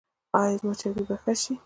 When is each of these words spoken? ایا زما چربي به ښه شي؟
ایا 0.39 0.55
زما 0.59 0.73
چربي 0.79 1.03
به 1.09 1.15
ښه 1.21 1.33
شي؟ 1.41 1.53